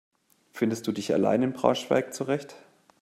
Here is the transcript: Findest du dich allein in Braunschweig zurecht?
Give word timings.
Findest 0.51 0.87
du 0.87 0.91
dich 0.93 1.13
allein 1.13 1.43
in 1.43 1.53
Braunschweig 1.53 2.11
zurecht? 2.11 2.55